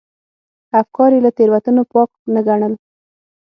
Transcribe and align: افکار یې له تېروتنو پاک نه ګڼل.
افکار 0.81 1.11
یې 1.15 1.19
له 1.25 1.31
تېروتنو 1.37 1.83
پاک 1.91 2.09
نه 2.33 2.41
ګڼل. 2.47 2.73